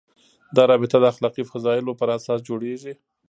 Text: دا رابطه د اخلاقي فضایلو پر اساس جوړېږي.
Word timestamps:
دا 0.55 0.63
رابطه 0.71 0.97
د 0.99 1.05
اخلاقي 1.13 1.43
فضایلو 1.51 1.97
پر 1.99 2.09
اساس 2.17 2.39
جوړېږي. 2.47 2.93